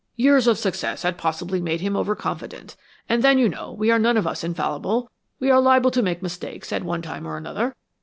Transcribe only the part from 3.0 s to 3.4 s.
and then